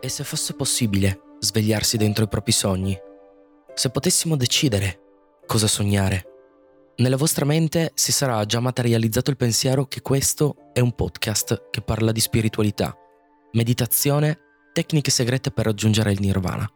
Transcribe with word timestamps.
E 0.00 0.08
se 0.08 0.22
fosse 0.22 0.54
possibile 0.54 1.20
svegliarsi 1.40 1.96
dentro 1.96 2.24
i 2.24 2.28
propri 2.28 2.52
sogni? 2.52 2.96
Se 3.74 3.90
potessimo 3.90 4.36
decidere 4.36 5.00
cosa 5.44 5.66
sognare? 5.66 6.24
Nella 6.98 7.16
vostra 7.16 7.44
mente 7.44 7.90
si 7.94 8.12
sarà 8.12 8.44
già 8.44 8.60
materializzato 8.60 9.30
il 9.30 9.36
pensiero 9.36 9.86
che 9.86 10.00
questo 10.00 10.70
è 10.72 10.78
un 10.78 10.94
podcast 10.94 11.70
che 11.70 11.80
parla 11.80 12.12
di 12.12 12.20
spiritualità, 12.20 12.96
meditazione, 13.52 14.38
tecniche 14.72 15.10
segrete 15.10 15.50
per 15.50 15.64
raggiungere 15.64 16.12
il 16.12 16.20
nirvana. 16.20 16.68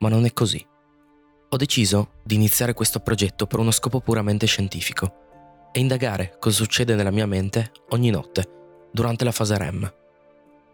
Ma 0.00 0.08
non 0.10 0.26
è 0.26 0.32
così. 0.34 0.64
Ho 1.48 1.56
deciso 1.56 2.10
di 2.24 2.34
iniziare 2.34 2.74
questo 2.74 3.00
progetto 3.00 3.46
per 3.46 3.58
uno 3.58 3.70
scopo 3.70 4.00
puramente 4.00 4.46
scientifico 4.46 5.70
e 5.72 5.80
indagare 5.80 6.36
cosa 6.38 6.56
succede 6.56 6.94
nella 6.94 7.10
mia 7.10 7.26
mente 7.26 7.72
ogni 7.90 8.10
notte, 8.10 8.88
durante 8.92 9.24
la 9.24 9.32
fase 9.32 9.56
REM. 9.56 10.04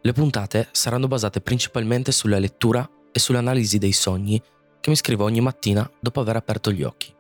Le 0.05 0.13
puntate 0.13 0.69
saranno 0.73 1.07
basate 1.07 1.41
principalmente 1.41 2.11
sulla 2.11 2.41
lettura 2.41 2.89
e 3.13 3.19
sull'analisi 3.21 3.79
dei 3.79 3.93
sogni 3.93 4.43
che 4.81 4.91
mi 4.91 4.97
scrivo 4.97 5.23
ogni 5.23 5.41
mattina 5.41 5.89
dopo 6.01 6.19
aver 6.19 6.35
aperto 6.35 6.73
gli 6.73 6.83
occhi. 6.83 7.15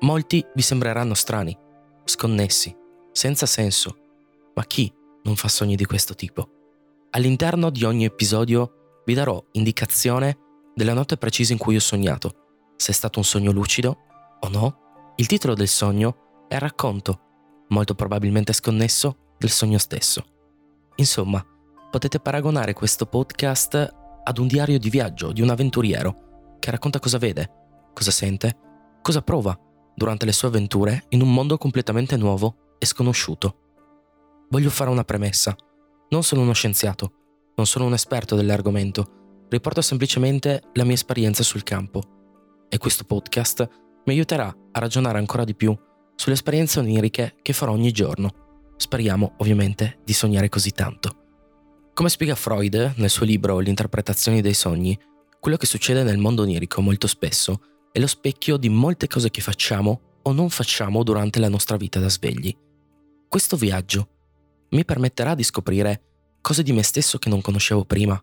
Molti 0.00 0.44
vi 0.54 0.62
sembreranno 0.62 1.12
strani, 1.12 1.54
sconnessi, 2.04 2.74
senza 3.12 3.44
senso, 3.44 3.96
ma 4.54 4.64
chi 4.64 4.90
non 5.24 5.36
fa 5.36 5.48
sogni 5.48 5.76
di 5.76 5.84
questo 5.84 6.14
tipo? 6.14 6.48
All'interno 7.10 7.68
di 7.68 7.84
ogni 7.84 8.06
episodio 8.06 9.00
vi 9.04 9.12
darò 9.12 9.44
indicazione 9.52 10.38
della 10.74 10.94
notte 10.94 11.18
precisa 11.18 11.52
in 11.52 11.58
cui 11.58 11.76
ho 11.76 11.80
sognato, 11.80 12.72
se 12.76 12.92
è 12.92 12.94
stato 12.94 13.18
un 13.18 13.24
sogno 13.24 13.50
lucido 13.52 13.98
o 14.40 14.48
no. 14.48 15.12
Il 15.16 15.26
titolo 15.26 15.52
del 15.52 15.68
sogno 15.68 16.46
è 16.48 16.56
racconto, 16.56 17.20
molto 17.68 17.94
probabilmente 17.94 18.54
sconnesso, 18.54 19.34
del 19.36 19.50
sogno 19.50 19.78
stesso. 19.78 20.24
Insomma, 20.96 21.44
potete 21.90 22.20
paragonare 22.20 22.74
questo 22.74 23.06
podcast 23.06 23.94
ad 24.22 24.38
un 24.38 24.46
diario 24.46 24.78
di 24.78 24.90
viaggio 24.90 25.32
di 25.32 25.40
un 25.40 25.48
avventuriero 25.48 26.56
che 26.58 26.70
racconta 26.70 26.98
cosa 26.98 27.18
vede, 27.18 27.50
cosa 27.94 28.10
sente, 28.10 28.56
cosa 29.00 29.22
prova 29.22 29.58
durante 29.94 30.26
le 30.26 30.32
sue 30.32 30.48
avventure 30.48 31.04
in 31.10 31.22
un 31.22 31.32
mondo 31.32 31.56
completamente 31.56 32.16
nuovo 32.16 32.76
e 32.78 32.86
sconosciuto. 32.86 34.46
Voglio 34.50 34.70
fare 34.70 34.90
una 34.90 35.04
premessa. 35.04 35.56
Non 36.10 36.22
sono 36.22 36.42
uno 36.42 36.52
scienziato, 36.52 37.12
non 37.56 37.66
sono 37.66 37.86
un 37.86 37.94
esperto 37.94 38.36
dell'argomento, 38.36 39.46
riporto 39.48 39.80
semplicemente 39.80 40.62
la 40.74 40.84
mia 40.84 40.94
esperienza 40.94 41.42
sul 41.42 41.62
campo. 41.62 42.02
E 42.68 42.78
questo 42.78 43.04
podcast 43.04 43.66
mi 44.04 44.12
aiuterà 44.12 44.46
a 44.46 44.78
ragionare 44.78 45.18
ancora 45.18 45.44
di 45.44 45.54
più 45.54 45.76
sulle 46.14 46.34
esperienze 46.34 46.78
oniriche 46.78 47.36
che 47.42 47.52
farò 47.52 47.72
ogni 47.72 47.92
giorno. 47.92 48.72
Speriamo 48.76 49.34
ovviamente 49.38 50.00
di 50.04 50.12
sognare 50.12 50.48
così 50.48 50.70
tanto. 50.70 51.27
Come 51.98 52.10
spiega 52.10 52.36
Freud 52.36 52.92
nel 52.98 53.10
suo 53.10 53.26
libro 53.26 53.58
L'interpretazione 53.58 54.40
dei 54.40 54.54
sogni, 54.54 54.96
quello 55.40 55.56
che 55.56 55.66
succede 55.66 56.04
nel 56.04 56.16
mondo 56.16 56.42
onirico 56.42 56.80
molto 56.80 57.08
spesso 57.08 57.60
è 57.90 57.98
lo 57.98 58.06
specchio 58.06 58.56
di 58.56 58.68
molte 58.68 59.08
cose 59.08 59.32
che 59.32 59.40
facciamo 59.40 60.20
o 60.22 60.30
non 60.30 60.48
facciamo 60.48 61.02
durante 61.02 61.40
la 61.40 61.48
nostra 61.48 61.76
vita 61.76 61.98
da 61.98 62.08
svegli. 62.08 62.56
Questo 63.28 63.56
viaggio 63.56 64.10
mi 64.70 64.84
permetterà 64.84 65.34
di 65.34 65.42
scoprire 65.42 66.02
cose 66.40 66.62
di 66.62 66.70
me 66.70 66.84
stesso 66.84 67.18
che 67.18 67.28
non 67.28 67.40
conoscevo 67.40 67.84
prima. 67.84 68.22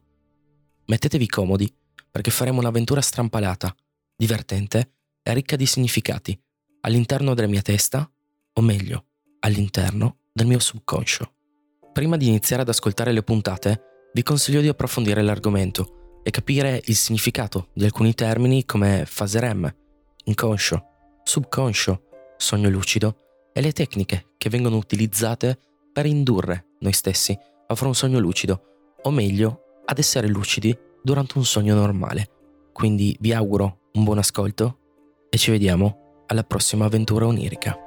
Mettetevi 0.85 1.27
comodi 1.27 1.69
perché 2.09 2.31
faremo 2.31 2.59
un'avventura 2.59 3.01
strampalata, 3.01 3.75
divertente 4.15 4.93
e 5.21 5.33
ricca 5.33 5.57
di 5.57 5.65
significati 5.65 6.41
all'interno 6.79 7.33
della 7.33 7.49
mia 7.49 7.61
testa, 7.61 8.09
o 8.53 8.61
meglio, 8.61 9.07
all'interno 9.39 10.19
del 10.31 10.47
mio 10.47 10.59
subconscio. 10.59 11.29
Prima 11.95 12.17
di 12.17 12.27
iniziare 12.27 12.63
ad 12.63 12.67
ascoltare 12.67 13.13
le 13.13 13.23
puntate, 13.23 14.09
vi 14.11 14.21
consiglio 14.21 14.59
di 14.59 14.67
approfondire 14.67 15.21
l'argomento 15.21 16.19
e 16.23 16.29
capire 16.29 16.81
il 16.87 16.95
significato 16.97 17.69
di 17.71 17.85
alcuni 17.85 18.13
termini 18.13 18.65
come 18.65 19.05
fase 19.07 19.39
REM, 19.39 19.73
inconscio, 20.25 20.83
subconscio, 21.23 22.01
sogno 22.35 22.67
lucido 22.67 23.15
e 23.53 23.61
le 23.61 23.71
tecniche 23.71 24.33
che 24.37 24.49
vengono 24.49 24.75
utilizzate 24.75 25.57
per 25.93 26.05
indurre 26.05 26.65
noi 26.79 26.91
stessi 26.91 27.31
a 27.67 27.73
fare 27.73 27.87
un 27.87 27.95
sogno 27.95 28.19
lucido, 28.19 28.97
o 29.01 29.09
meglio, 29.09 29.61
ad 29.85 29.97
essere 29.97 30.27
lucidi 30.27 30.77
durante 31.01 31.37
un 31.37 31.45
sogno 31.45 31.75
normale. 31.75 32.29
Quindi 32.73 33.15
vi 33.21 33.31
auguro 33.31 33.83
un 33.93 34.03
buon 34.03 34.17
ascolto 34.17 34.79
e 35.29 35.37
ci 35.37 35.49
vediamo 35.49 36.23
alla 36.25 36.43
prossima 36.43 36.83
avventura 36.83 37.25
onirica. 37.25 37.84